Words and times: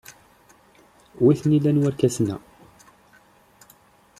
Wi 1.23 1.33
t-nilan 1.41 1.81
warkasen-a? 1.83 2.37